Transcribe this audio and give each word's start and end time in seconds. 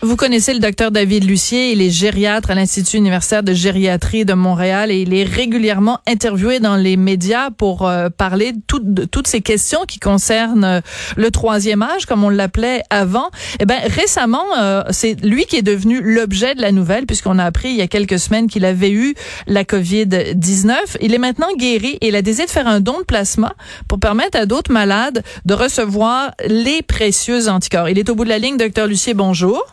Vous 0.00 0.14
connaissez 0.14 0.54
le 0.54 0.60
docteur 0.60 0.92
David 0.92 1.24
Lucier, 1.24 1.72
il 1.72 1.82
est 1.82 1.90
gériatre 1.90 2.52
à 2.52 2.54
l'Institut 2.54 2.98
universitaire 2.98 3.42
de 3.42 3.52
gériatrie 3.52 4.24
de 4.24 4.32
Montréal 4.32 4.92
et 4.92 5.00
il 5.00 5.12
est 5.12 5.24
régulièrement 5.24 5.98
interviewé 6.06 6.60
dans 6.60 6.76
les 6.76 6.96
médias 6.96 7.50
pour 7.50 7.84
euh, 7.84 8.08
parler 8.08 8.52
de, 8.52 9.04
toutes 9.06 9.26
ces 9.26 9.40
questions 9.40 9.80
qui 9.88 9.98
concernent 9.98 10.62
euh, 10.62 10.80
le 11.16 11.32
troisième 11.32 11.82
âge, 11.82 12.06
comme 12.06 12.22
on 12.22 12.28
l'appelait 12.28 12.84
avant. 12.90 13.30
Eh 13.58 13.66
ben 13.66 13.80
récemment, 13.86 14.44
euh, 14.56 14.84
c'est 14.90 15.20
lui 15.24 15.46
qui 15.46 15.56
est 15.56 15.62
devenu 15.62 16.00
l'objet 16.00 16.54
de 16.54 16.62
la 16.62 16.70
nouvelle 16.70 17.04
puisqu'on 17.04 17.40
a 17.40 17.44
appris 17.44 17.70
il 17.70 17.76
y 17.76 17.82
a 17.82 17.88
quelques 17.88 18.20
semaines 18.20 18.46
qu'il 18.46 18.64
avait 18.64 18.92
eu 18.92 19.16
la 19.48 19.64
COVID-19. 19.64 20.76
Il 21.00 21.12
est 21.12 21.18
maintenant 21.18 21.52
guéri 21.56 21.98
et 22.00 22.08
il 22.08 22.14
a 22.14 22.22
décidé 22.22 22.46
de 22.46 22.52
faire 22.52 22.68
un 22.68 22.78
don 22.78 23.00
de 23.00 23.04
plasma 23.04 23.56
pour 23.88 23.98
permettre 23.98 24.38
à 24.38 24.46
d'autres 24.46 24.70
malades 24.72 25.24
de 25.44 25.54
recevoir 25.54 26.30
les 26.46 26.82
précieux 26.82 27.48
anticorps. 27.48 27.88
Il 27.88 27.98
est 27.98 28.08
au 28.10 28.14
bout 28.14 28.24
de 28.24 28.28
la 28.28 28.38
ligne, 28.38 28.56
docteur 28.56 28.86
Lucier, 28.86 29.12
bonjour. 29.12 29.66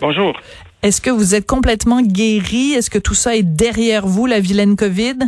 Bonjour. 0.00 0.38
Est-ce 0.82 1.00
que 1.00 1.10
vous 1.10 1.34
êtes 1.34 1.46
complètement 1.46 2.02
guéri? 2.02 2.72
Est-ce 2.72 2.90
que 2.90 2.98
tout 2.98 3.14
ça 3.14 3.36
est 3.36 3.42
derrière 3.42 4.06
vous, 4.06 4.26
la 4.26 4.40
vilaine 4.40 4.76
COVID? 4.76 5.18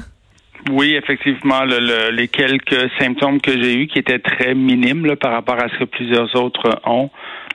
Oui, 0.71 0.95
effectivement, 0.97 1.63
les 1.65 2.29
quelques 2.29 2.91
symptômes 2.99 3.41
que 3.41 3.53
j'ai 3.53 3.75
eus, 3.75 3.87
qui 3.87 4.01
étaient 4.01 4.19
très 4.19 4.55
minimes 4.55 5.15
par 5.17 5.33
rapport 5.33 5.63
à 5.63 5.69
ce 5.69 5.79
que 5.79 5.85
plusieurs 5.85 6.35
autres 6.35 6.81
ont, 6.85 7.11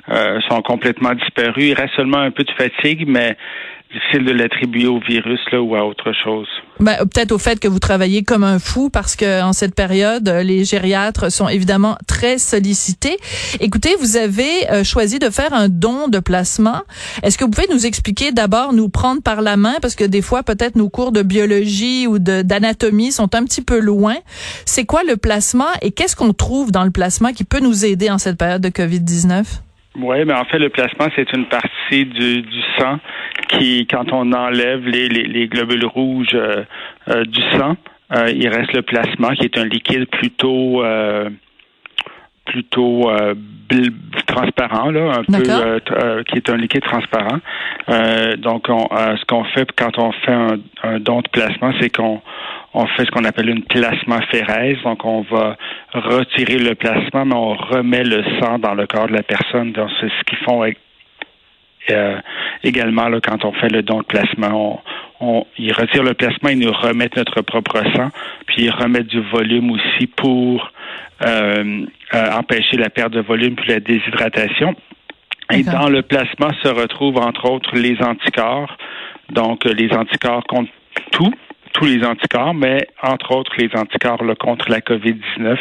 euh, 0.10 0.40
sont 0.50 0.62
complètement 0.62 1.14
disparus. 1.14 1.66
Il 1.66 1.74
reste 1.74 1.96
seulement 1.96 2.20
un 2.20 2.32
peu 2.32 2.44
de 2.44 2.52
fatigue, 2.52 3.06
mais 3.08 3.38
difficile 3.94 4.26
de 4.26 4.32
l'attribuer 4.32 4.88
au 4.88 5.00
virus 5.00 5.40
là, 5.52 5.62
ou 5.62 5.76
à 5.76 5.86
autre 5.86 6.14
chose. 6.24 6.48
Ben, 6.80 6.98
peut-être 7.00 7.32
au 7.32 7.38
fait 7.38 7.60
que 7.60 7.68
vous 7.68 7.80
travaillez 7.80 8.24
comme 8.24 8.44
un 8.44 8.60
fou 8.60 8.90
parce 8.90 9.16
que 9.16 9.44
en 9.44 9.54
cette 9.54 9.76
période, 9.76 10.28
les 10.44 10.64
gériatres 10.64 11.32
sont 11.32 11.48
évidemment 11.48 11.98
très 12.08 12.38
sollicités. 12.38 13.18
Écoutez, 13.60 13.96
vous 14.00 14.18
avez 14.18 14.70
euh, 14.72 14.84
choisi 14.84 15.20
de 15.20 15.30
faire 15.30 15.54
un 15.54 15.68
don 15.70 16.08
de 16.08 16.20
plasma. 16.20 16.84
Est-ce 17.24 17.38
que 17.38 17.44
vous 17.44 17.52
pouvez 17.52 17.68
nous 17.72 17.86
expliquer 17.86 18.32
d'abord, 18.32 18.74
nous 18.74 18.90
prendre 18.90 19.22
par 19.22 19.42
la 19.42 19.58
main? 19.58 19.76
Parce 19.82 19.96
que 19.96 20.06
des 20.06 20.22
fois 20.22 20.44
peut-être 20.44 20.76
nos 20.76 20.90
cours 20.90 21.12
de 21.12 21.22
biologie 21.22 22.08
ou 22.08 22.20
d'anatomie 22.20 23.12
sont 23.12 23.36
un 23.36 23.44
petit 23.44 23.62
peu 23.62 23.80
loin. 23.80 24.16
C'est 24.66 24.86
quoi 24.86 25.04
le 25.04 25.18
plasma 25.18 25.68
et 25.82 25.92
qu'est-ce 25.92 26.16
qu'on 26.16 26.34
trouve 26.34 26.72
dans 26.72 26.84
le 26.84 26.92
plasma 26.92 27.34
qui 27.34 27.44
peut 27.44 27.60
nous 27.60 27.86
aider 27.86 28.10
en 28.10 28.18
cette 28.18 28.38
période 28.38 28.62
de 28.62 28.70
Covid-19? 28.70 29.44
Oui, 29.96 30.24
mais 30.26 30.34
en 30.34 30.46
fait, 30.46 30.58
le 30.58 30.70
plasma, 30.70 31.10
c'est 31.16 31.32
une 31.34 31.48
partie 31.48 32.06
du, 32.06 32.42
du 32.42 32.62
sang 32.78 33.00
qui, 33.50 33.86
quand 33.88 34.14
on 34.14 34.32
enlève 34.32 34.88
les, 34.88 35.10
les, 35.10 35.48
globules 35.48 35.86
rouges 35.86 36.34
euh, 36.34 36.64
euh, 37.10 37.26
du 37.26 37.42
sang, 37.58 37.76
euh, 38.16 38.32
il 38.34 38.48
reste 38.48 38.72
le 38.74 38.84
plasma, 38.84 39.36
qui 39.36 39.46
est 39.46 39.58
un 39.58 39.66
liquide 39.66 40.08
plutôt 40.08 40.82
plutôt 42.52 43.10
transparent, 44.28 44.92
là, 44.92 45.20
un 45.20 45.24
peu, 45.24 46.24
qui 46.28 46.38
est 46.38 46.50
un 46.50 46.58
liquide 46.58 46.84
transparent. 46.84 47.40
donc, 48.38 48.66
on, 48.70 48.88
ce 49.16 49.26
qu'on 49.26 49.44
fait 49.46 49.70
quand 49.78 49.98
on 49.98 50.12
fait 50.12 50.34
un, 50.34 50.60
un 50.84 51.00
don 51.00 51.22
de 51.22 51.30
plasma, 51.30 51.72
c'est 51.80 51.90
qu'on 51.90 52.22
on 52.74 52.86
fait 52.88 53.06
ce 53.06 53.12
qu'on 53.12 53.26
appelle 53.26 53.50
une 53.50 53.64
plasmaphérèse. 53.64 54.78
Donc, 54.84 55.04
on 55.06 55.22
va 55.22 55.58
retirer 55.94 56.58
le 56.58 56.76
plasma, 56.76 57.26
mais 57.26 57.36
on 57.36 57.54
remet 57.54 58.04
le 58.04 58.24
sang 58.40 58.60
dans 58.60 58.74
le 58.74 58.88
corps 58.88 59.08
de 59.08 59.14
la 59.14 59.24
personne. 59.24 59.72
Donc, 59.74 59.90
c'est 60.00 60.10
ce 60.10 60.24
qu'ils 60.26 60.38
font 60.40 60.64
euh, 61.90 62.18
également 62.64 63.10
là, 63.10 63.20
quand 63.22 63.44
on 63.44 63.52
fait 63.54 63.70
le 63.70 63.82
don 63.82 64.04
de. 64.04 64.54
On, 64.54 64.80
on, 65.22 65.46
ils 65.58 65.72
retirent 65.72 66.04
le 66.04 66.14
plasma, 66.14 66.52
ils 66.52 66.60
nous 66.60 66.72
remettent 66.72 67.16
notre 67.16 67.42
propre 67.42 67.82
sang, 67.96 68.10
puis 68.48 68.64
ils 68.64 68.72
remettent 68.72 69.08
du 69.08 69.22
volume 69.22 69.72
aussi 69.72 70.08
pour 70.08 70.72
euh, 71.26 71.86
euh, 72.14 72.32
empêcher 72.32 72.78
la 72.78 72.90
perte 72.90 73.14
de 73.14 73.22
volume 73.22 73.56
puis 73.56 73.70
la 73.70 73.80
déshydratation. 73.80 74.76
Et 75.54 75.64
dans 75.64 75.90
le 75.90 76.02
plasma 76.02 76.50
se 76.64 76.70
retrouvent 76.70 77.18
entre 77.18 77.50
autres 77.50 77.76
les 77.76 78.02
anticorps. 78.02 78.78
Donc 79.30 79.66
les 79.66 79.92
anticorps 79.94 80.44
contre 80.46 80.72
tout, 81.12 81.34
tous 81.82 81.88
les 81.88 82.06
anticorps, 82.06 82.54
mais 82.54 82.88
entre 83.02 83.32
autres 83.32 83.54
les 83.58 83.70
anticorps 83.76 84.22
contre 84.40 84.70
la 84.70 84.82
COVID-19. 84.82 85.58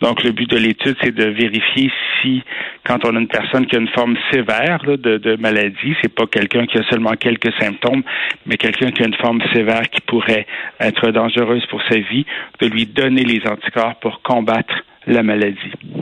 Donc, 0.00 0.22
le 0.22 0.30
but 0.30 0.48
de 0.48 0.56
l'étude, 0.56 0.96
c'est 1.02 1.12
de 1.12 1.24
vérifier 1.24 1.90
si, 2.22 2.44
quand 2.86 3.04
on 3.04 3.16
a 3.16 3.18
une 3.18 3.26
personne 3.26 3.66
qui 3.66 3.74
a 3.74 3.80
une 3.80 3.88
forme 3.88 4.16
sévère 4.30 4.78
de, 4.84 5.16
de, 5.16 5.36
maladie, 5.36 5.96
c'est 6.00 6.14
pas 6.14 6.26
quelqu'un 6.26 6.66
qui 6.66 6.78
a 6.78 6.84
seulement 6.88 7.14
quelques 7.18 7.52
symptômes, 7.60 8.04
mais 8.46 8.56
quelqu'un 8.56 8.92
qui 8.92 9.02
a 9.02 9.06
une 9.06 9.16
forme 9.16 9.42
sévère 9.52 9.90
qui 9.90 10.00
pourrait 10.02 10.46
être 10.78 11.10
dangereuse 11.10 11.66
pour 11.66 11.82
sa 11.90 11.98
vie, 11.98 12.24
de 12.60 12.66
lui 12.68 12.86
donner 12.86 13.24
les 13.24 13.42
anticorps 13.48 13.96
pour 13.96 14.22
combattre 14.22 14.84
la 15.08 15.22
maladie. 15.22 15.56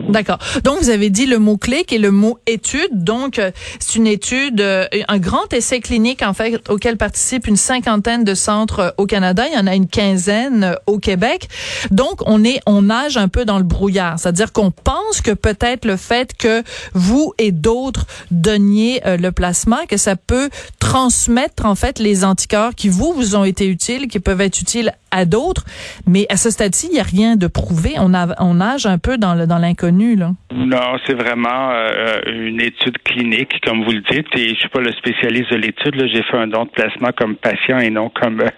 D'accord. 0.09 0.39
Donc, 0.63 0.79
vous 0.81 0.91
avez 0.91 1.11
dit 1.11 1.27
le 1.27 1.39
mot-clé 1.39 1.85
qui 1.85 1.97
est 1.97 1.99
le 1.99 2.11
mot 2.11 2.39
étude. 2.47 2.89
Donc, 2.93 3.39
euh, 3.39 3.51
c'est 3.81 3.97
une 3.97 4.07
étude, 4.07 4.61
euh, 4.61 4.87
un 5.09 5.19
grand 5.19 5.53
essai 5.53 5.81
clinique, 5.81 6.23
en 6.23 6.33
fait, 6.33 6.69
auquel 6.69 6.97
participent 6.97 7.47
une 7.47 7.57
cinquantaine 7.57 8.25
de 8.25 8.35
centres 8.35 8.81
euh, 8.81 8.91
au 8.99 9.07
Canada. 9.07 9.45
Il 9.51 9.57
y 9.57 9.59
en 9.59 9.67
a 9.67 9.75
une 9.75 9.89
quinzaine 9.89 10.77
au 10.87 10.99
Québec. 10.99 11.49
Donc, 11.91 12.21
on 12.27 12.45
est, 12.45 12.61
on 12.67 12.83
nage 12.83 13.17
un 13.17 13.29
peu 13.29 13.45
dans 13.45 13.59
le 13.59 13.65
brouillard. 13.65 14.19
C'est-à-dire 14.19 14.53
qu'on 14.53 14.71
pense 14.71 15.21
que 15.23 15.33
peut-être 15.33 15.85
le 15.85 15.97
fait 15.97 16.35
que 16.37 16.63
vous 16.95 17.33
et 17.39 17.53
d'autres 17.53 18.07
donniez 18.31 19.01
le 19.05 19.31
plasma, 19.31 19.81
que 19.89 19.97
ça 19.97 20.17
peut 20.17 20.51
transmettre, 20.79 21.67
en 21.67 21.75
fait, 21.75 21.99
les 21.99 22.25
anticorps 22.25 22.75
qui 22.75 22.89
vous, 22.89 23.13
vous 23.13 23.37
ont 23.37 23.45
été 23.45 23.67
utiles, 23.67 24.09
qui 24.09 24.21
peuvent 24.21 24.41
être 24.41 24.61
utiles 24.61 24.93
à 25.17 25.25
d'autres. 25.25 25.65
Mais 26.07 26.27
à 26.29 26.37
ce 26.37 26.51
stade-ci, 26.51 26.89
il 26.91 26.95
n'y 26.95 27.01
a 27.01 27.05
rien 27.05 27.37
de 27.37 27.47
prouvé. 27.47 27.95
On, 27.99 28.15
a, 28.15 28.41
on 28.41 28.55
nage 28.55 28.87
un 28.87 28.99
peu 28.99 29.19
dans 29.19 29.59
l'inconnu, 29.59 30.17
là. 30.17 30.33
Non, 30.57 30.97
c'est 31.07 31.15
vraiment 31.15 31.71
euh, 31.71 32.21
une 32.27 32.61
étude 32.61 32.99
clinique, 33.05 33.61
comme 33.65 33.85
vous 33.85 33.93
le 33.93 34.01
dites, 34.11 34.27
et 34.35 34.49
je 34.49 34.55
suis 34.55 34.69
pas 34.69 34.81
le 34.81 34.91
spécialiste 34.93 35.51
de 35.51 35.57
l'étude. 35.57 35.95
J'ai 36.13 36.23
fait 36.23 36.37
un 36.37 36.47
don 36.47 36.65
de 36.65 36.71
placement 36.71 37.11
comme 37.17 37.37
patient 37.37 37.79
et 37.79 37.91
non 37.91 38.09
comme 38.09 38.41
euh, 38.41 38.49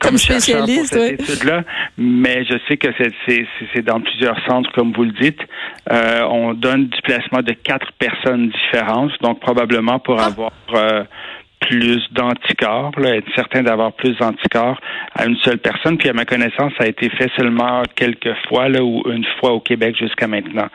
comme, 0.00 0.18
spécialiste, 0.18 0.94
pour 0.94 1.02
cette 1.02 1.20
étude-là. 1.20 1.62
Mais 1.96 2.44
je 2.44 2.58
sais 2.68 2.76
que 2.76 2.88
c'est 2.98 3.82
dans 3.82 4.00
plusieurs 4.00 4.36
centres, 4.46 4.70
comme 4.72 4.92
vous 4.92 5.04
le 5.04 5.12
dites. 5.12 5.40
Euh, 5.92 6.22
on 6.28 6.54
donne 6.54 6.88
du 6.88 7.02
placement 7.02 7.40
de 7.40 7.52
quatre 7.52 7.92
personnes 7.98 8.50
différentes, 8.50 9.12
donc 9.22 9.40
probablement 9.40 9.98
pour 10.00 10.20
ah. 10.20 10.26
avoir 10.26 10.52
plus 11.66 12.02
d'anticorps, 12.12 12.92
être 13.04 13.26
certain 13.34 13.62
d'avoir 13.62 13.92
plus 13.92 14.16
d'anticorps 14.18 14.78
à 15.14 15.26
une 15.26 15.36
seule 15.38 15.58
personne. 15.58 15.96
Puis 15.96 16.08
à 16.08 16.12
ma 16.12 16.24
connaissance, 16.24 16.72
ça 16.78 16.84
a 16.84 16.86
été 16.86 17.08
fait 17.10 17.30
seulement 17.36 17.82
quelques 17.94 18.34
fois 18.48 18.68
là, 18.68 18.82
ou 18.82 19.02
une 19.10 19.24
fois 19.40 19.52
au 19.52 19.60
Québec 19.60 19.96
jusqu'à 19.98 20.26
maintenant. 20.26 20.68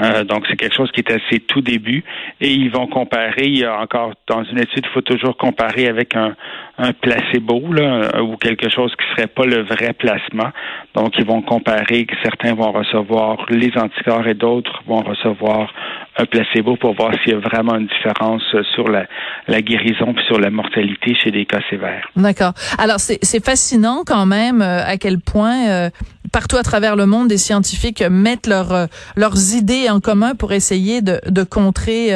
Euh, 0.00 0.24
donc 0.24 0.44
c'est 0.48 0.56
quelque 0.56 0.74
chose 0.74 0.90
qui 0.92 1.00
est 1.00 1.10
assez 1.10 1.40
tout 1.40 1.60
début. 1.60 2.02
Et 2.40 2.52
ils 2.52 2.70
vont 2.70 2.86
comparer. 2.86 3.46
Il 3.46 3.58
y 3.58 3.64
a 3.64 3.78
encore 3.78 4.12
dans 4.26 4.42
une 4.44 4.58
étude, 4.58 4.84
il 4.84 4.92
faut 4.92 5.00
toujours 5.00 5.36
comparer 5.36 5.86
avec 5.86 6.16
un, 6.16 6.34
un 6.78 6.92
placebo 6.92 7.72
là, 7.72 8.22
ou 8.22 8.36
quelque 8.36 8.68
chose 8.70 8.92
qui 8.96 9.04
serait 9.14 9.28
pas 9.28 9.44
le 9.44 9.62
vrai 9.62 9.92
placement. 9.92 10.50
Donc 10.94 11.12
ils 11.18 11.26
vont 11.26 11.42
comparer 11.42 12.06
que 12.06 12.14
certains 12.22 12.54
vont 12.54 12.72
recevoir 12.72 13.46
les 13.50 13.70
anticorps 13.76 14.26
et 14.26 14.34
d'autres 14.34 14.82
vont 14.86 15.02
recevoir 15.02 15.72
un 16.18 16.24
placebo 16.26 16.76
pour 16.76 16.94
voir 16.94 17.12
s'il 17.22 17.32
y 17.32 17.36
a 17.36 17.38
vraiment 17.38 17.76
une 17.76 17.86
différence 17.86 18.42
sur 18.74 18.88
la, 18.88 19.06
la 19.48 19.62
guérison 19.62 20.12
puis 20.14 20.24
sur 20.26 20.38
la 20.38 20.50
mortalité 20.50 21.14
chez 21.14 21.30
des 21.30 21.46
cas 21.46 21.60
sévères. 21.70 22.08
D'accord. 22.16 22.52
Alors 22.78 23.00
c'est 23.00 23.44
fascinant 23.44 24.02
quand 24.06 24.26
même 24.26 24.62
euh, 24.62 24.84
à 24.84 24.96
quel 24.96 25.18
point 25.20 25.68
euh, 25.68 25.90
partout 26.30 26.56
à 26.56 26.62
travers 26.62 26.96
le 26.96 27.06
monde 27.06 27.28
des 27.28 27.38
scientifiques 27.38 28.02
mettent 28.02 28.46
leurs 28.46 28.72
euh, 28.72 28.86
leurs 29.16 29.54
idées 29.54 29.90
en 29.90 30.00
commun 30.00 30.34
pour 30.34 30.52
essayer 30.52 31.02
de, 31.02 31.20
de 31.26 31.42
contrer 31.42 32.10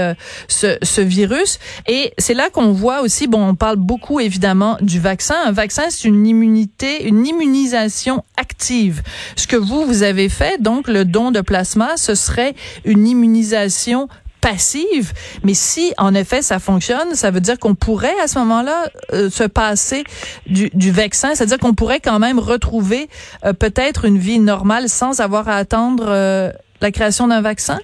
ce, 0.48 0.76
ce 0.82 1.00
virus 1.00 1.58
et 1.86 2.12
c'est 2.18 2.34
là 2.34 2.50
qu'on 2.50 2.72
voit 2.72 3.00
aussi 3.02 3.26
bon 3.26 3.48
on 3.48 3.54
parle 3.54 3.76
beaucoup 3.76 4.20
évidemment 4.20 4.78
du 4.80 5.00
vaccin. 5.00 5.36
Un 5.44 5.52
vaccin 5.52 5.84
c'est 5.90 6.08
une 6.08 6.26
immunité, 6.26 7.06
une 7.06 7.26
immunisation 7.26 8.24
active. 8.36 9.02
Ce 9.36 9.46
que 9.46 9.56
vous 9.56 9.84
vous 9.84 10.02
avez 10.02 10.28
fait 10.28 10.60
donc 10.60 10.88
le 10.88 11.04
don 11.04 11.30
de 11.30 11.40
plasma, 11.40 11.96
ce 11.96 12.14
serait 12.14 12.54
une 12.84 13.06
immunisation 13.06 14.08
passive. 14.46 15.12
Mais 15.44 15.54
si, 15.54 15.92
en 15.98 16.14
effet, 16.14 16.40
ça 16.42 16.58
fonctionne, 16.58 17.14
ça 17.14 17.30
veut 17.30 17.40
dire 17.40 17.58
qu'on 17.58 17.74
pourrait, 17.74 18.18
à 18.22 18.28
ce 18.28 18.38
moment-là, 18.38 18.84
euh, 19.12 19.28
se 19.28 19.44
passer 19.44 20.04
du, 20.46 20.70
du 20.72 20.92
vaccin. 20.92 21.34
C'est-à-dire 21.34 21.58
qu'on 21.58 21.74
pourrait 21.74 22.00
quand 22.00 22.20
même 22.20 22.38
retrouver 22.38 23.08
euh, 23.44 23.52
peut-être 23.52 24.04
une 24.04 24.18
vie 24.18 24.38
normale 24.38 24.88
sans 24.88 25.20
avoir 25.20 25.48
à 25.48 25.56
attendre 25.56 26.04
euh, 26.06 26.50
la 26.80 26.90
création 26.92 27.28
d'un 27.28 27.42
vaccin? 27.42 27.78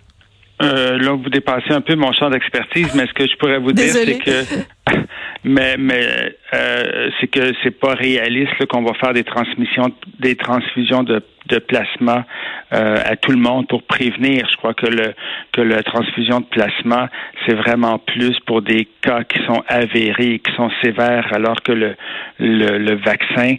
là, 0.61 1.11
vous 1.21 1.29
dépassez 1.29 1.73
un 1.73 1.81
peu 1.81 1.97
mon 1.97 2.13
champ 2.13 2.31
d'expertise, 2.31 2.95
mais 2.95 3.09
ce 3.09 3.13
que 3.15 3.27
je 3.27 3.37
pourrais 3.37 3.59
vous 3.59 3.73
dire, 3.73 3.93
c'est 3.93 4.19
que 4.19 4.45
mais, 5.45 5.77
mais 5.77 6.37
c'est 7.19 7.27
que 7.27 7.53
c'est 7.65 7.77
pas 7.81 7.95
réaliste 7.95 8.65
qu'on 8.67 8.85
va 8.85 8.95
faire 8.95 9.13
des 9.13 9.25
transmissions, 9.25 9.91
des 10.21 10.37
transfusions 10.37 11.03
de 11.03 11.21
de 11.53 11.59
plasma 11.59 12.25
euh, 12.73 12.97
à 13.05 13.17
tout 13.17 13.31
le 13.31 13.39
monde 13.39 13.69
pour 13.69 13.83
prévenir. 13.83 14.49
Je 14.51 14.57
crois 14.57 14.75
que 14.75 14.87
le 14.87 15.15
que 15.53 15.61
la 15.61 15.83
transfusion 15.83 16.41
de 16.41 16.47
plasma, 16.47 17.11
c'est 17.45 17.55
vraiment 17.55 17.99
plus 17.99 18.39
pour 18.47 18.63
des 18.63 18.89
cas 19.03 19.25
qui 19.25 19.39
sont 19.45 19.63
avérés, 19.69 20.39
qui 20.39 20.53
sont 20.57 20.71
sévères, 20.83 21.29
alors 21.33 21.63
que 21.63 21.73
le 21.73 21.95
le, 22.39 22.79
le 22.79 22.95
vaccin 22.97 23.57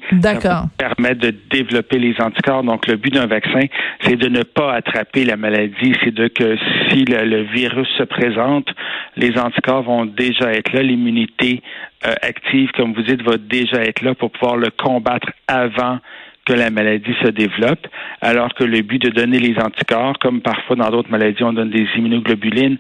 permet 0.78 1.16
de 1.16 1.34
développer 1.52 2.00
les 2.00 2.16
anticorps. 2.20 2.64
Donc 2.64 2.88
le 2.88 2.96
but 2.96 3.14
d'un 3.14 3.28
vaccin, 3.28 3.66
c'est 4.02 4.16
de 4.16 4.30
ne 4.30 4.44
pas 4.44 4.74
attraper 4.74 5.26
la 5.26 5.38
maladie, 5.38 5.94
c'est 6.04 6.14
de 6.14 6.28
que 6.28 6.58
si 6.90 7.06
le, 7.06 7.44
virus 7.44 7.88
se 7.98 8.04
présente, 8.04 8.68
les 9.16 9.38
anticorps 9.38 9.84
vont 9.84 10.06
déjà 10.06 10.52
être 10.52 10.74
là, 10.74 10.82
l'immunité 10.82 11.62
euh, 12.06 12.14
active, 12.22 12.72
comme 12.76 12.94
vous 12.94 13.04
dites, 13.04 13.22
va 13.22 13.38
déjà 13.38 13.82
être 13.84 14.02
là 14.02 14.16
pour 14.16 14.32
pouvoir 14.32 14.58
le 14.58 14.70
combattre 14.72 15.32
avant 15.48 16.00
que 16.46 16.54
la 16.54 16.70
maladie 16.70 17.14
se 17.24 17.30
développe, 17.30 17.88
alors 18.22 18.54
que 18.54 18.64
le 18.64 18.82
but 18.82 19.02
de 19.02 19.10
donner 19.10 19.40
les 19.40 19.56
anticorps, 19.60 20.18
comme 20.20 20.42
parfois 20.42 20.76
dans 20.76 20.90
d'autres 20.90 21.10
maladies 21.10 21.44
on 21.44 21.54
donne 21.54 21.70
des 21.70 21.88
immunoglobulines, 21.96 22.78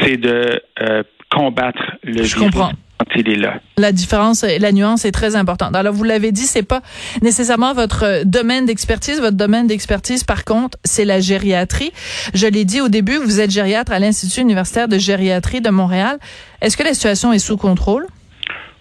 c'est 0.00 0.16
de 0.16 0.62
euh, 0.82 1.02
combattre 1.30 1.96
le 2.02 2.22
Je 2.22 2.34
virus. 2.34 2.34
Comprends. 2.34 2.72
Quand 2.98 3.16
il 3.16 3.28
est 3.30 3.36
là. 3.36 3.60
La 3.78 3.90
différence, 3.90 4.44
la 4.44 4.70
nuance 4.70 5.04
est 5.04 5.10
très 5.10 5.34
importante. 5.34 5.74
Alors 5.74 5.92
vous 5.92 6.04
l'avez 6.04 6.30
dit, 6.30 6.42
c'est 6.42 6.62
pas 6.66 6.82
nécessairement 7.20 7.74
votre 7.74 8.22
domaine 8.24 8.64
d'expertise. 8.64 9.20
Votre 9.20 9.36
domaine 9.36 9.66
d'expertise, 9.66 10.22
par 10.22 10.44
contre, 10.44 10.78
c'est 10.84 11.04
la 11.04 11.18
gériatrie. 11.18 11.90
Je 12.32 12.46
l'ai 12.46 12.64
dit 12.64 12.80
au 12.80 12.88
début, 12.88 13.16
vous 13.16 13.40
êtes 13.40 13.50
gériatre 13.50 13.90
à 13.90 13.98
l'Institut 13.98 14.42
universitaire 14.42 14.86
de 14.86 14.98
gériatrie 14.98 15.60
de 15.60 15.70
Montréal. 15.70 16.18
Est-ce 16.60 16.76
que 16.76 16.84
la 16.84 16.94
situation 16.94 17.32
est 17.32 17.40
sous 17.40 17.56
contrôle? 17.56 18.06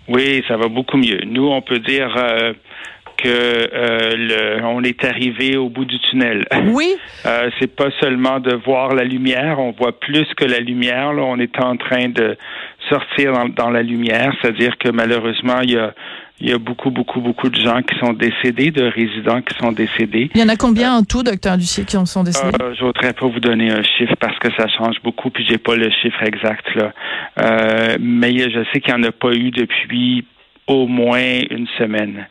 Oui, 0.08 0.44
ça 0.48 0.56
va 0.56 0.68
beaucoup 0.68 0.98
mieux. 0.98 1.22
Nous, 1.26 1.48
on 1.48 1.62
peut 1.64 1.80
dire 1.80 2.14
euh, 2.16 2.54
que 3.24 3.28
euh, 3.28 4.16
le, 4.16 4.66
on 4.66 4.84
est 4.84 5.04
arrivé 5.04 5.58
au 5.58 5.70
bout 5.70 5.86
du 5.86 6.00
tunnel. 6.00 6.46
Oui. 6.72 6.96
Euh, 7.26 7.50
c'est 7.60 7.76
pas 7.76 7.90
seulement 8.00 8.40
de 8.40 8.54
voir 8.54 8.94
la 8.94 9.04
lumière, 9.04 9.60
on 9.60 9.72
voit 9.72 10.00
plus 10.00 10.26
que 10.36 10.46
la 10.46 10.60
lumière. 10.60 11.12
Là, 11.12 11.24
on 11.24 11.38
est 11.38 11.60
en 11.60 11.76
train 11.76 12.08
de 12.08 12.38
sortir 12.90 13.34
dans, 13.34 13.50
dans 13.50 13.70
la 13.70 13.84
lumière, 13.84 14.34
c'est-à-dire 14.42 14.78
que 14.78 14.90
malheureusement, 14.90 15.60
il 15.64 15.72
y 15.72 15.78
a 15.78 15.94
il 16.42 16.50
y 16.50 16.54
a 16.54 16.58
beaucoup, 16.58 16.90
beaucoup, 16.90 17.22
beaucoup 17.22 17.50
de 17.50 17.56
gens 17.56 17.82
qui 17.84 17.98
sont 18.00 18.14
décédés, 18.14 18.72
de 18.72 18.84
résidents 18.84 19.42
qui 19.42 19.56
sont 19.60 19.72
décédés. 19.72 20.32
Il 20.34 20.42
y 20.42 20.44
en 20.44 20.50
a 20.50 20.56
combien 20.56 20.96
en 20.96 21.04
tout, 21.04 21.22
docteur 21.22 21.56
Lucier, 21.56 21.86
qui 21.86 21.98
en 21.98 22.08
sont 22.08 22.24
décédés? 22.24 22.58
Euh, 22.62 22.74
je 22.74 22.84
voudrais 22.84 23.14
pas 23.14 23.28
vous 23.28 23.40
donner 23.40 23.72
un 23.72 23.84
chiffre 23.84 24.16
parce 24.20 24.38
que 24.40 24.50
ça 24.58 24.68
change 24.68 24.96
beaucoup, 25.04 25.30
puis 25.30 25.46
j'ai 25.48 25.60
pas 25.60 25.76
le 25.76 25.90
chiffre 26.02 26.22
exact 26.24 26.66
là. 26.76 26.94
Euh, 27.40 27.98
mais 28.00 28.32
je 28.50 28.64
sais 28.74 28.82
qu'il 28.82 28.94
n'y 28.96 29.06
en 29.06 29.08
a 29.08 29.12
pas 29.12 29.34
eu 29.34 29.52
depuis 29.52 30.26
au 30.68 30.88
moins 30.88 31.42
une 31.50 31.68
semaine. 31.78 32.28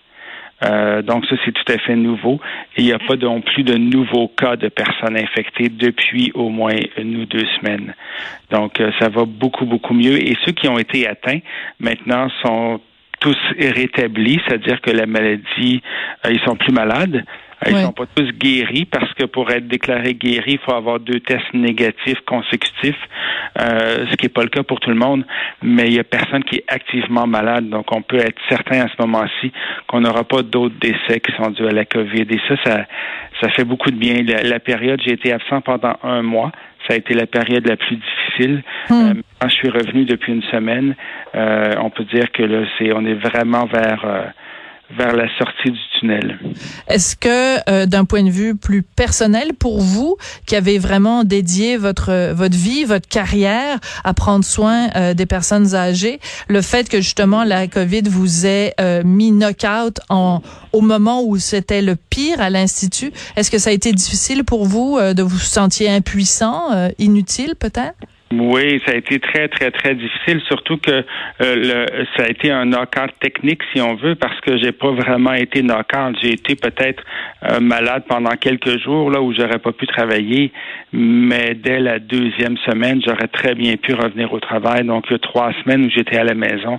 Euh, 0.62 1.02
donc 1.02 1.26
ça, 1.26 1.36
c'est 1.44 1.52
tout 1.52 1.72
à 1.72 1.78
fait 1.78 1.96
nouveau. 1.96 2.40
Il 2.76 2.84
n'y 2.84 2.92
a 2.92 2.98
pas 2.98 3.16
non 3.16 3.40
plus 3.40 3.62
de 3.62 3.74
nouveaux 3.74 4.28
cas 4.28 4.56
de 4.56 4.68
personnes 4.68 5.16
infectées 5.16 5.68
depuis 5.68 6.30
au 6.34 6.48
moins 6.48 6.74
une 6.98 7.22
ou 7.22 7.26
deux 7.26 7.46
semaines. 7.58 7.94
Donc 8.50 8.80
euh, 8.80 8.90
ça 8.98 9.08
va 9.08 9.24
beaucoup, 9.24 9.64
beaucoup 9.64 9.94
mieux. 9.94 10.18
Et 10.22 10.36
ceux 10.44 10.52
qui 10.52 10.68
ont 10.68 10.78
été 10.78 11.06
atteints 11.06 11.40
maintenant 11.78 12.28
sont 12.44 12.80
tous 13.20 13.36
rétablis, 13.58 14.40
c'est-à-dire 14.46 14.80
que 14.80 14.90
la 14.90 15.06
maladie, 15.06 15.82
euh, 16.24 16.30
ils 16.32 16.40
sont 16.40 16.56
plus 16.56 16.72
malades. 16.72 17.24
Ils 17.66 17.74
ne 17.74 17.82
sont 17.82 17.92
pas 17.92 18.06
tous 18.14 18.30
guéris 18.32 18.86
parce 18.86 19.12
que 19.14 19.24
pour 19.24 19.50
être 19.50 19.68
déclaré 19.68 20.14
guéri, 20.14 20.52
il 20.52 20.58
faut 20.58 20.72
avoir 20.72 20.98
deux 20.98 21.20
tests 21.20 21.52
négatifs 21.52 22.20
consécutifs, 22.26 22.96
euh, 23.58 24.06
ce 24.10 24.16
qui 24.16 24.26
n'est 24.26 24.32
pas 24.32 24.42
le 24.42 24.48
cas 24.48 24.62
pour 24.62 24.80
tout 24.80 24.88
le 24.88 24.96
monde. 24.96 25.24
Mais 25.62 25.88
il 25.88 25.94
y 25.94 25.98
a 25.98 26.04
personne 26.04 26.42
qui 26.42 26.56
est 26.56 26.64
activement 26.68 27.26
malade, 27.26 27.68
donc 27.68 27.92
on 27.92 28.00
peut 28.00 28.18
être 28.18 28.40
certain 28.48 28.86
à 28.86 28.88
ce 28.88 28.94
moment-ci 29.00 29.52
qu'on 29.88 30.00
n'aura 30.00 30.24
pas 30.24 30.42
d'autres 30.42 30.76
décès 30.80 31.20
qui 31.20 31.32
sont 31.36 31.50
dus 31.50 31.66
à 31.66 31.72
la 31.72 31.84
COVID. 31.84 32.26
Et 32.30 32.40
ça, 32.48 32.54
ça, 32.64 32.86
ça 33.42 33.48
fait 33.50 33.64
beaucoup 33.64 33.90
de 33.90 33.96
bien. 33.96 34.22
La, 34.22 34.60
période, 34.60 35.00
j'ai 35.04 35.12
été 35.12 35.32
absent 35.32 35.60
pendant 35.60 35.96
un 36.02 36.22
mois. 36.22 36.52
Ça 36.88 36.94
a 36.94 36.96
été 36.96 37.12
la 37.12 37.26
période 37.26 37.66
la 37.66 37.76
plus 37.76 37.96
difficile. 37.96 38.62
Hmm. 38.88 38.94
Euh, 38.94 39.14
quand 39.38 39.48
je 39.50 39.54
suis 39.54 39.68
revenu 39.68 40.06
depuis 40.06 40.32
une 40.32 40.42
semaine, 40.44 40.94
euh, 41.34 41.74
on 41.78 41.90
peut 41.90 42.04
dire 42.04 42.32
que 42.32 42.42
là, 42.42 42.66
c'est, 42.78 42.90
on 42.92 43.04
est 43.04 43.14
vraiment 43.14 43.66
vers 43.66 44.32
vers 44.96 45.14
la 45.14 45.26
sortie 45.38 45.70
du 45.70 45.78
tunnel. 45.98 46.38
Est-ce 46.88 47.16
que, 47.16 47.70
euh, 47.70 47.86
d'un 47.86 48.04
point 48.04 48.22
de 48.22 48.30
vue 48.30 48.56
plus 48.56 48.82
personnel 48.82 49.54
pour 49.54 49.80
vous, 49.80 50.16
qui 50.46 50.56
avez 50.56 50.78
vraiment 50.78 51.24
dédié 51.24 51.76
votre 51.76 52.32
votre 52.32 52.56
vie, 52.56 52.84
votre 52.84 53.08
carrière 53.08 53.78
à 54.04 54.14
prendre 54.14 54.44
soin 54.44 54.88
euh, 54.96 55.14
des 55.14 55.26
personnes 55.26 55.74
âgées, 55.74 56.20
le 56.48 56.62
fait 56.62 56.88
que 56.88 57.00
justement 57.00 57.44
la 57.44 57.66
COVID 57.66 58.02
vous 58.08 58.46
ait 58.46 58.74
euh, 58.80 59.02
mis 59.04 59.32
knock-out 59.32 60.00
en 60.08 60.42
au 60.72 60.80
moment 60.80 61.22
où 61.24 61.36
c'était 61.38 61.82
le 61.82 61.96
pire 61.96 62.40
à 62.40 62.48
l'institut, 62.50 63.12
est-ce 63.36 63.50
que 63.50 63.58
ça 63.58 63.70
a 63.70 63.72
été 63.72 63.92
difficile 63.92 64.44
pour 64.44 64.66
vous 64.66 65.00
de 65.00 65.22
vous 65.22 65.38
sentir 65.38 65.90
impuissant, 65.90 66.68
inutile 66.98 67.56
peut-être? 67.56 67.96
Oui, 68.32 68.80
ça 68.86 68.92
a 68.92 68.94
été 68.94 69.18
très, 69.18 69.48
très, 69.48 69.72
très 69.72 69.96
difficile, 69.96 70.40
surtout 70.46 70.76
que 70.76 70.92
euh, 70.92 71.02
le, 71.40 72.04
ça 72.16 72.24
a 72.24 72.28
été 72.28 72.52
un 72.52 72.64
knock-out 72.64 73.10
technique, 73.18 73.60
si 73.72 73.80
on 73.80 73.96
veut, 73.96 74.14
parce 74.14 74.40
que 74.40 74.56
j'ai 74.56 74.70
pas 74.70 74.92
vraiment 74.92 75.32
été 75.32 75.62
knock-out. 75.62 76.16
J'ai 76.22 76.34
été 76.34 76.54
peut-être 76.54 77.02
euh, 77.50 77.58
malade 77.58 78.04
pendant 78.08 78.36
quelques 78.36 78.78
jours, 78.78 79.10
là, 79.10 79.20
où 79.20 79.34
j'aurais 79.34 79.58
pas 79.58 79.72
pu 79.72 79.88
travailler, 79.88 80.52
mais 80.92 81.54
dès 81.56 81.80
la 81.80 81.98
deuxième 81.98 82.56
semaine, 82.58 83.02
j'aurais 83.04 83.26
très 83.26 83.56
bien 83.56 83.76
pu 83.76 83.94
revenir 83.94 84.32
au 84.32 84.38
travail. 84.38 84.84
Donc, 84.84 85.06
il 85.08 85.14
y 85.14 85.16
a 85.16 85.18
trois 85.18 85.52
semaines 85.64 85.86
où 85.86 85.90
j'étais 85.90 86.16
à 86.16 86.24
la 86.24 86.34
maison 86.34 86.78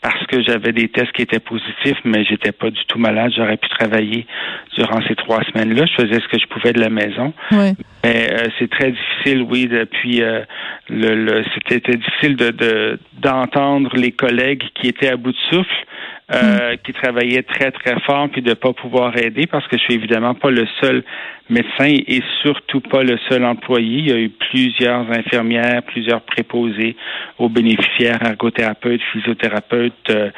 parce 0.00 0.24
que 0.26 0.42
j'avais 0.42 0.72
des 0.72 0.88
tests 0.88 1.12
qui 1.12 1.22
étaient 1.22 1.40
positifs, 1.40 1.98
mais 2.04 2.24
j'étais 2.24 2.52
pas 2.52 2.70
du 2.70 2.84
tout 2.86 2.98
malade. 2.98 3.32
J'aurais 3.36 3.56
pu 3.56 3.68
travailler 3.68 4.26
durant 4.76 5.00
ces 5.08 5.16
trois 5.16 5.42
semaines-là. 5.44 5.86
Je 5.86 6.02
faisais 6.02 6.20
ce 6.20 6.28
que 6.28 6.38
je 6.38 6.46
pouvais 6.46 6.72
de 6.72 6.80
la 6.80 6.88
maison. 6.88 7.32
Oui. 7.50 7.72
Mais 8.04 8.30
euh, 8.30 8.46
c'est 8.58 8.70
très 8.70 8.92
difficile, 8.92 9.42
oui, 9.42 9.66
depuis 9.66 10.22
euh, 10.22 10.42
le, 10.88 11.14
le 11.14 11.44
c'était 11.68 11.96
difficile 11.96 12.36
de 12.36 12.98
d'entendre 13.20 13.94
les 13.96 14.12
collègues 14.12 14.64
qui 14.74 14.88
étaient 14.88 15.08
à 15.08 15.16
bout 15.16 15.32
de 15.32 15.38
souffle. 15.50 15.84
Euh, 16.30 16.74
mm. 16.74 16.78
qui 16.84 16.92
travaillaient 16.92 17.42
très 17.42 17.70
très 17.70 17.98
fort 18.00 18.28
puis 18.28 18.42
de 18.42 18.52
pas 18.52 18.74
pouvoir 18.74 19.16
aider 19.16 19.46
parce 19.46 19.66
que 19.66 19.78
je 19.78 19.82
suis 19.84 19.94
évidemment 19.94 20.34
pas 20.34 20.50
le 20.50 20.66
seul 20.78 21.02
médecin 21.48 21.86
et 22.06 22.22
surtout 22.42 22.80
pas 22.80 23.02
le 23.02 23.16
seul 23.30 23.46
employé. 23.46 23.98
Il 24.00 24.08
y 24.10 24.12
a 24.12 24.18
eu 24.18 24.28
plusieurs 24.28 25.10
infirmières, 25.10 25.82
plusieurs 25.84 26.20
préposés 26.20 26.96
aux 27.38 27.48
bénéficiaires, 27.48 28.22
ergothérapeutes, 28.22 29.00
physiothérapeutes, 29.10 30.10
euh, 30.10 30.28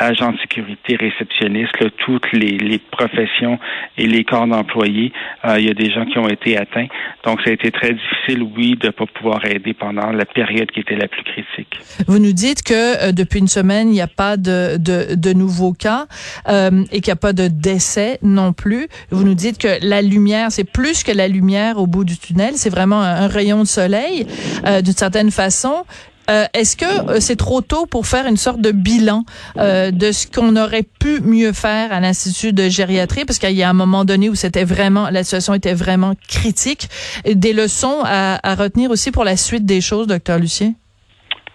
agents 0.00 0.32
de 0.32 0.38
sécurité, 0.38 0.96
réceptionnistes, 0.96 1.72
toutes 1.98 2.32
les, 2.32 2.58
les, 2.58 2.78
professions 2.78 3.58
et 3.96 4.06
les 4.06 4.24
corps 4.24 4.46
d'employés. 4.46 5.12
Euh, 5.44 5.58
il 5.58 5.66
y 5.66 5.70
a 5.70 5.74
des 5.74 5.90
gens 5.90 6.04
qui 6.06 6.18
ont 6.18 6.28
été 6.28 6.56
atteints. 6.56 6.86
Donc, 7.24 7.40
ça 7.42 7.50
a 7.50 7.52
été 7.52 7.70
très 7.70 7.92
difficile, 7.92 8.42
oui, 8.56 8.76
de 8.80 8.86
ne 8.86 8.92
pas 8.92 9.06
pouvoir 9.06 9.44
aider 9.44 9.74
pendant 9.74 10.10
la 10.10 10.24
période 10.24 10.70
qui 10.70 10.80
était 10.80 10.96
la 10.96 11.08
plus 11.08 11.22
critique. 11.22 11.78
Vous 12.06 12.18
nous 12.18 12.32
dites 12.32 12.62
que 12.62 13.08
euh, 13.08 13.12
depuis 13.12 13.40
une 13.40 13.48
semaine, 13.48 13.88
il 13.88 13.92
n'y 13.92 14.00
a 14.00 14.06
pas 14.06 14.36
de, 14.36 14.76
de, 14.78 15.14
de 15.14 15.32
nouveaux 15.32 15.72
cas 15.72 16.06
euh, 16.48 16.84
et 16.90 17.00
qu'il 17.00 17.10
n'y 17.10 17.12
a 17.12 17.16
pas 17.16 17.32
de 17.32 17.48
décès 17.48 18.18
non 18.22 18.52
plus. 18.52 18.88
Vous 19.10 19.24
nous 19.24 19.34
dites 19.34 19.58
que 19.58 19.86
la 19.86 20.02
lumière, 20.02 20.50
c'est 20.50 20.64
plus 20.64 21.02
que 21.02 21.12
la 21.12 21.28
lumière 21.28 21.78
au 21.78 21.86
bout 21.86 22.04
du 22.04 22.18
tunnel, 22.18 22.54
c'est 22.54 22.70
vraiment 22.70 23.02
un, 23.02 23.26
rayon 23.26 23.60
de 23.62 23.68
soleil 23.68 24.26
euh, 24.66 24.80
d'une 24.80 24.94
certaine 24.94 25.30
façon. 25.30 25.84
Euh, 26.30 26.44
est-ce 26.54 26.76
que 26.76 26.84
euh, 26.84 27.20
c'est 27.20 27.36
trop 27.36 27.60
tôt 27.60 27.86
pour 27.86 28.06
faire 28.06 28.26
une 28.26 28.36
sorte 28.36 28.60
de 28.60 28.70
bilan 28.70 29.24
euh, 29.56 29.90
de 29.90 30.12
ce 30.12 30.30
qu'on 30.30 30.56
aurait 30.56 30.84
pu 31.00 31.20
mieux 31.22 31.52
faire 31.52 31.92
à 31.92 32.00
l'Institut 32.00 32.52
de 32.52 32.68
gériatrie? 32.68 33.24
Parce 33.24 33.38
qu'il 33.38 33.52
y 33.52 33.62
a 33.62 33.68
un 33.68 33.74
moment 33.74 34.04
donné 34.04 34.28
où 34.28 34.34
c'était 34.34 34.64
vraiment, 34.64 35.10
la 35.10 35.24
situation 35.24 35.54
était 35.54 35.74
vraiment 35.74 36.14
critique. 36.28 36.88
Des 37.24 37.52
leçons 37.52 38.02
à, 38.04 38.54
retenir 38.54 38.90
aussi 38.90 39.10
pour 39.10 39.24
la 39.24 39.36
suite 39.36 39.64
des 39.64 39.80
choses, 39.80 40.06
docteur 40.06 40.38
Lucien? 40.38 40.74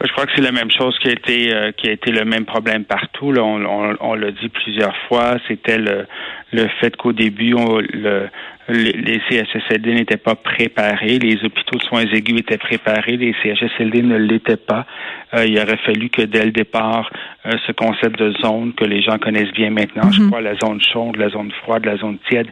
Je 0.03 0.11
crois 0.11 0.25
que 0.25 0.31
c'est 0.35 0.41
la 0.41 0.51
même 0.51 0.71
chose 0.71 0.97
qui 0.99 1.07
a 1.07 1.11
été 1.11 1.73
qui 1.77 1.87
a 1.87 1.91
été 1.91 2.11
le 2.11 2.25
même 2.25 2.45
problème 2.45 2.83
partout. 2.83 3.33
On, 3.37 3.65
on, 3.65 3.95
on 3.99 4.13
l'a 4.13 4.31
dit 4.31 4.49
plusieurs 4.49 4.95
fois. 5.07 5.37
C'était 5.47 5.77
le, 5.77 6.05
le 6.51 6.67
fait 6.79 6.95
qu'au 6.95 7.11
début, 7.11 7.53
on, 7.53 7.79
le, 7.79 8.29
les 8.67 9.21
CHSLD 9.29 9.93
n'étaient 9.93 10.17
pas 10.17 10.35
préparés, 10.35 11.19
les 11.19 11.43
hôpitaux 11.43 11.77
de 11.77 11.83
soins 11.83 12.05
aigus 12.05 12.39
étaient 12.39 12.57
préparés, 12.57 13.17
les 13.17 13.35
CHSLD 13.43 14.01
ne 14.01 14.17
l'étaient 14.17 14.57
pas. 14.57 14.85
Euh, 15.33 15.45
il 15.45 15.57
aurait 15.59 15.77
fallu 15.77 16.09
que 16.09 16.23
dès 16.23 16.45
le 16.45 16.51
départ, 16.51 17.11
euh, 17.45 17.51
ce 17.67 17.71
concept 17.73 18.17
de 18.17 18.31
zone 18.41 18.73
que 18.73 18.85
les 18.85 19.01
gens 19.01 19.17
connaissent 19.19 19.53
bien 19.53 19.69
maintenant, 19.69 20.11
je 20.11 20.21
mhm. 20.21 20.29
crois 20.29 20.41
la 20.41 20.55
zone 20.55 20.81
chaude, 20.81 21.15
la 21.17 21.29
zone 21.29 21.51
froide, 21.63 21.85
la 21.85 21.97
zone 21.97 22.17
tiède, 22.27 22.47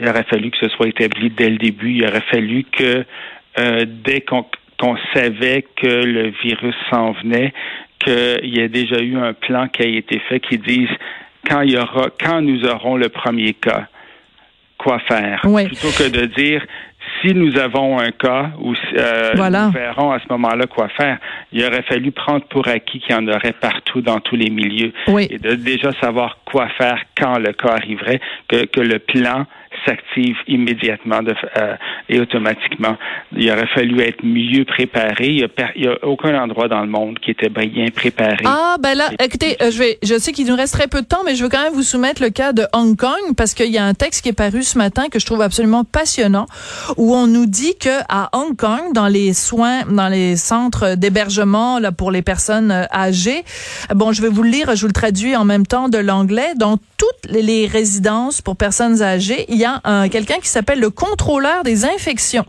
il 0.00 0.08
aurait 0.08 0.24
fallu 0.24 0.50
que 0.50 0.58
ce 0.58 0.68
soit 0.68 0.88
établi 0.88 1.30
dès 1.30 1.50
le 1.50 1.58
début. 1.58 1.92
Il 1.92 2.04
aurait 2.04 2.24
fallu 2.30 2.64
que 2.64 3.04
euh, 3.58 3.84
dès 3.86 4.22
qu'on 4.22 4.46
savait 5.12 5.66
que 5.76 5.86
le 5.86 6.32
virus 6.42 6.76
s'en 6.90 7.12
venait, 7.12 7.52
qu'il 7.98 8.54
y 8.54 8.60
ait 8.60 8.68
déjà 8.68 9.00
eu 9.00 9.16
un 9.16 9.32
plan 9.32 9.68
qui 9.68 9.82
a 9.82 9.86
été 9.86 10.18
fait 10.20 10.40
qui 10.40 10.56
dise 10.56 10.88
quand 11.48 11.62
il 11.62 11.72
y 11.72 11.78
aura, 11.78 12.08
quand 12.20 12.40
nous 12.40 12.64
aurons 12.64 12.96
le 12.96 13.08
premier 13.08 13.54
cas, 13.54 13.86
quoi 14.76 14.98
faire? 15.00 15.40
Plutôt 15.40 15.90
que 15.90 16.08
de 16.08 16.26
dire 16.26 16.62
si 17.22 17.34
nous 17.34 17.58
avons 17.58 17.98
un 17.98 18.10
cas 18.10 18.50
où 18.60 18.74
euh, 18.96 19.32
nous 19.34 19.70
verrons 19.72 20.12
à 20.12 20.18
ce 20.20 20.26
moment-là 20.30 20.66
quoi 20.66 20.88
faire, 20.88 21.18
il 21.52 21.64
aurait 21.64 21.82
fallu 21.82 22.12
prendre 22.12 22.44
pour 22.44 22.68
acquis 22.68 23.00
qu'il 23.00 23.14
y 23.14 23.18
en 23.18 23.26
aurait 23.28 23.54
partout 23.54 24.00
dans 24.00 24.20
tous 24.20 24.36
les 24.36 24.50
milieux. 24.50 24.92
Et 25.30 25.38
de 25.38 25.54
déjà 25.54 25.92
savoir 26.00 26.38
quoi 26.44 26.68
faire 26.76 27.02
quand 27.16 27.38
le 27.38 27.52
cas 27.52 27.70
arriverait, 27.70 28.20
que, 28.48 28.66
que 28.66 28.80
le 28.80 28.98
plan 28.98 29.46
s'active 29.84 30.36
immédiatement 30.46 31.20
euh, 31.56 31.76
et 32.08 32.20
automatiquement. 32.20 32.96
Il 33.36 33.50
aurait 33.50 33.66
fallu 33.68 34.00
être 34.00 34.24
mieux 34.24 34.64
préparé. 34.64 35.28
Il 35.28 35.48
n'y 35.76 35.86
a, 35.86 36.04
aucun 36.04 36.40
endroit 36.40 36.68
dans 36.68 36.80
le 36.80 36.88
monde 36.88 37.18
qui 37.18 37.30
était 37.30 37.48
bien 37.48 37.86
préparé. 37.94 38.44
Ah, 38.44 38.76
ben 38.80 38.94
là, 38.94 39.10
écoutez, 39.22 39.56
euh, 39.62 39.70
je, 39.70 39.78
vais, 39.78 39.98
je 40.02 40.18
sais 40.18 40.32
qu'il 40.32 40.46
nous 40.46 40.56
reste 40.56 40.74
très 40.74 40.88
peu 40.88 41.02
de 41.02 41.06
temps, 41.06 41.22
mais 41.24 41.34
je 41.34 41.42
veux 41.42 41.48
quand 41.48 41.62
même 41.62 41.72
vous 41.72 41.82
soumettre 41.82 42.22
le 42.22 42.30
cas 42.30 42.52
de 42.52 42.64
Hong 42.72 42.96
Kong 42.96 43.34
parce 43.36 43.54
qu'il 43.54 43.70
y 43.70 43.78
a 43.78 43.84
un 43.84 43.94
texte 43.94 44.22
qui 44.22 44.28
est 44.30 44.36
paru 44.36 44.62
ce 44.62 44.78
matin 44.78 45.08
que 45.10 45.18
je 45.18 45.26
trouve 45.26 45.42
absolument 45.42 45.84
passionnant 45.84 46.46
où 46.96 47.14
on 47.14 47.26
nous 47.26 47.46
dit 47.46 47.76
que 47.78 48.00
à 48.08 48.30
Hong 48.32 48.56
Kong, 48.56 48.92
dans 48.94 49.08
les 49.08 49.32
soins, 49.32 49.84
dans 49.90 50.08
les 50.08 50.36
centres 50.36 50.94
d'hébergement 50.96 51.78
là 51.78 51.92
pour 51.92 52.10
les 52.10 52.22
personnes 52.22 52.70
euh, 52.70 52.84
âgées, 52.92 53.44
bon, 53.94 54.12
je 54.12 54.22
vais 54.22 54.28
vous 54.28 54.42
le 54.42 54.50
lire, 54.50 54.74
je 54.74 54.82
vous 54.82 54.88
le 54.88 54.92
traduis 54.92 55.36
en 55.36 55.44
même 55.44 55.66
temps 55.66 55.88
de 55.88 55.98
l'anglais. 55.98 56.52
Dans 56.56 56.78
toutes 57.08 57.30
les 57.30 57.66
résidences 57.66 58.40
pour 58.40 58.56
personnes 58.56 59.02
âgées, 59.02 59.46
il 59.48 59.56
y 59.56 59.64
a 59.64 60.08
quelqu'un 60.08 60.38
qui 60.40 60.48
s'appelle 60.48 60.80
le 60.80 60.90
contrôleur 60.90 61.62
des 61.62 61.84
infections. 61.84 62.44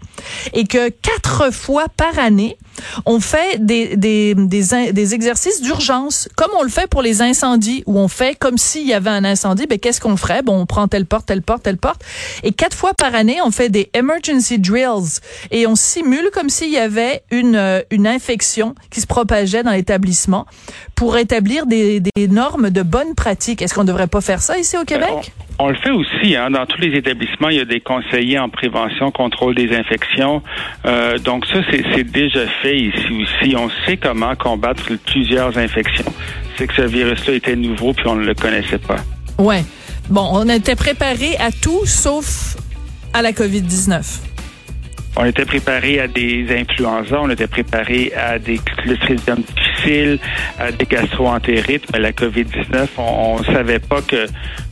Et 0.54 0.66
que 0.66 0.90
quatre 0.90 1.52
fois 1.54 1.86
par 1.96 2.18
année, 2.20 2.58
on 3.06 3.20
fait 3.20 3.64
des, 3.64 3.96
des, 3.96 4.36
des, 4.36 4.92
des 4.92 5.14
exercices 5.14 5.62
d'urgence, 5.62 6.30
comme 6.36 6.52
on 6.58 6.64
le 6.64 6.70
fait 6.70 6.88
pour 6.88 7.02
les 7.02 7.22
incendies, 7.22 7.84
où 7.86 7.98
on 7.98 8.08
fait 8.08 8.38
comme 8.38 8.58
s'il 8.58 8.88
y 8.88 8.94
avait 8.94 9.10
un 9.10 9.24
incendie, 9.24 9.68
ben 9.68 9.80
qu'est-ce 9.80 10.02
qu'on 10.02 10.18
ferait? 10.18 10.42
Bon, 10.42 10.60
on 10.60 10.66
prend 10.66 10.88
telle 10.88 11.06
porte, 11.06 11.26
telle 11.26 11.42
porte, 11.42 11.64
telle 11.64 11.78
porte. 11.78 12.04
Et 12.44 12.52
quatre 12.52 12.76
fois 12.76 12.94
par 12.94 13.16
année, 13.16 13.38
on 13.46 13.52
fait 13.52 13.70
des 13.70 13.90
emergency 13.94 14.60
drills 14.60 15.20
et 15.52 15.68
on 15.68 15.76
simule 15.76 16.30
comme 16.34 16.50
s'il 16.50 16.72
y 16.72 16.78
avait 16.78 17.22
une, 17.32 17.56
euh, 17.56 17.82
une 17.92 18.08
infection 18.08 18.76
qui 18.90 19.02
se 19.02 19.08
propageait 19.08 19.64
dans 19.64 19.72
l'établissement 19.72 20.46
pour 20.96 21.18
établir 21.18 21.66
des, 21.66 22.00
des 22.00 22.28
normes 22.28 22.70
de 22.70 22.82
bonne 22.82 23.16
pratique. 23.16 23.62
Est-ce 23.62 23.74
qu'on 23.74 23.84
devrait 23.84 24.08
pas 24.08 24.22
faire 24.22 24.42
ça 24.42 24.58
ici 24.58 24.78
au 24.78 24.84
Québec? 24.84 25.32
On 25.62 25.68
le 25.68 25.76
fait 25.76 25.92
aussi, 25.92 26.38
hein, 26.38 26.52
dans 26.52 26.66
tous 26.66 26.80
les 26.80 26.98
établissements, 26.98 27.50
il 27.50 27.58
y 27.58 27.60
a 27.60 27.66
des 27.66 27.82
conseillers 27.82 28.40
en 28.40 28.48
prévention, 28.48 29.12
contrôle 29.12 29.56
des 29.56 29.76
infections. 29.76 30.42
Euh, 30.86 31.18
donc 31.18 31.46
ça, 31.48 31.60
c'est 31.70 32.10
déjà 32.10 32.48
fait 32.62 32.69
ici 32.78 33.08
aussi. 33.22 33.56
On 33.56 33.70
sait 33.86 33.98
comment 33.98 34.36
combattre 34.36 34.92
plusieurs 35.06 35.58
infections. 35.58 36.12
C'est 36.58 36.68
que 36.68 36.74
ce 36.74 36.82
virus-là 36.82 37.34
était 37.34 37.56
nouveau 37.56 37.94
puis 37.94 38.08
on 38.08 38.16
ne 38.16 38.26
le 38.26 38.34
connaissait 38.34 38.80
pas. 38.80 38.98
Ouais. 39.38 39.64
Bon, 40.10 40.28
on 40.32 40.50
était 40.50 40.76
préparé 40.76 41.38
à 41.38 41.52
tout 41.52 41.86
sauf 41.86 42.58
à 43.14 43.22
la 43.22 43.32
COVID-19. 43.32 44.29
On 45.22 45.26
était 45.26 45.44
préparé 45.44 46.00
à 46.00 46.08
des 46.08 46.46
influenza, 46.50 47.20
on 47.22 47.30
était 47.30 47.48
préparé 47.48 48.14
à 48.16 48.40
des 48.40 48.58
clostridium 48.58 49.40
difficiles, 49.42 50.18
à 50.58 50.72
des 50.72 50.86
gastroentérites, 50.86 51.84
mais 51.92 52.00
la 52.00 52.14
COVID-19, 52.14 52.88
on 52.98 53.38
ne 53.40 53.44
savait 53.44 53.80
pas 53.80 54.02
que, 54.02 54.28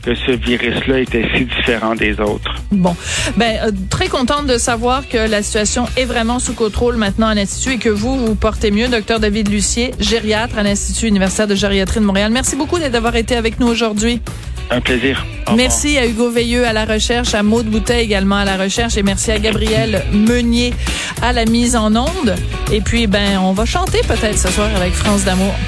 ce 0.06 0.32
virus-là 0.32 1.00
était 1.00 1.28
si 1.36 1.44
différent 1.44 1.94
des 1.94 2.18
autres. 2.18 2.54
Bon, 2.72 2.96
ben 3.36 3.58
euh, 3.62 3.70
très 3.90 4.08
contente 4.08 4.46
de 4.46 4.56
savoir 4.56 5.06
que 5.06 5.18
la 5.18 5.42
situation 5.42 5.84
est 5.98 6.06
vraiment 6.06 6.38
sous 6.38 6.54
contrôle 6.54 6.96
maintenant 6.96 7.26
à 7.26 7.34
l'Institut 7.34 7.74
et 7.74 7.78
que 7.78 7.90
vous, 7.90 8.16
vous 8.16 8.34
portez 8.34 8.70
mieux. 8.70 8.88
Docteur 8.88 9.20
David 9.20 9.50
Lucier, 9.50 9.90
gériatre 10.00 10.56
à 10.56 10.62
l'Institut 10.62 11.08
universitaire 11.08 11.46
de 11.46 11.54
gériatrie 11.54 12.00
de 12.00 12.06
Montréal. 12.06 12.32
Merci 12.32 12.56
beaucoup 12.56 12.78
d'avoir 12.78 13.16
été 13.16 13.36
avec 13.36 13.60
nous 13.60 13.66
aujourd'hui. 13.66 14.22
Un 14.70 14.80
plaisir. 14.80 15.24
Merci 15.56 15.96
à 15.96 16.06
Hugo 16.06 16.30
Veilleux 16.30 16.66
à 16.66 16.72
la 16.72 16.84
recherche, 16.84 17.34
à 17.34 17.42
Maude 17.42 17.66
Boutet 17.66 18.02
également 18.04 18.36
à 18.36 18.44
la 18.44 18.56
recherche 18.56 18.96
et 18.98 19.02
merci 19.02 19.30
à 19.30 19.38
Gabriel 19.38 20.04
Meunier 20.12 20.74
à 21.22 21.32
la 21.32 21.46
mise 21.46 21.74
en 21.74 21.94
onde. 21.96 22.34
Et 22.70 22.80
puis, 22.80 23.06
ben, 23.06 23.38
on 23.40 23.52
va 23.52 23.64
chanter 23.64 24.00
peut-être 24.06 24.38
ce 24.38 24.48
soir 24.48 24.68
avec 24.76 24.92
France 24.92 25.24
d'amour. 25.24 25.54